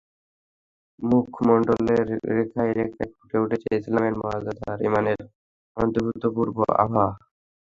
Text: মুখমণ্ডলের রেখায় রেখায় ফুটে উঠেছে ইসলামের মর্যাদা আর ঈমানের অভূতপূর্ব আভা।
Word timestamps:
মুখমণ্ডলের 0.99 2.05
রেখায় 2.31 2.73
রেখায় 2.79 3.09
ফুটে 3.13 3.37
উঠেছে 3.43 3.69
ইসলামের 3.79 4.15
মর্যাদা 4.21 4.65
আর 4.71 4.79
ঈমানের 4.87 5.19
অভূতপূর্ব 5.77 6.57
আভা। 6.83 7.05